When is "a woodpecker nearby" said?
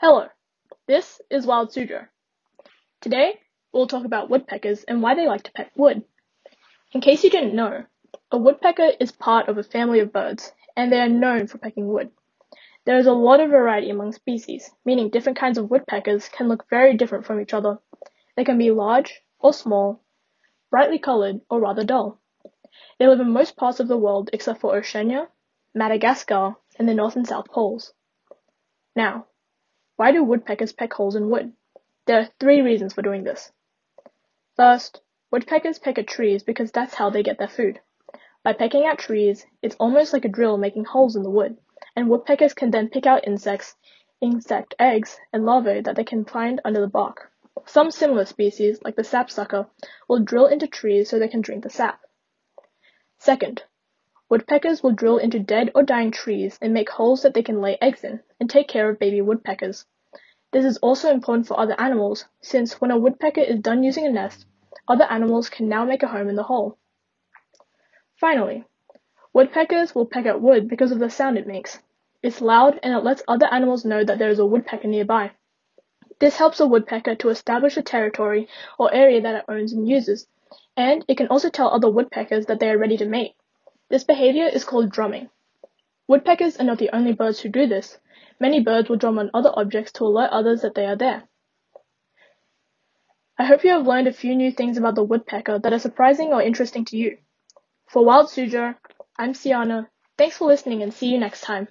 74.38-75.32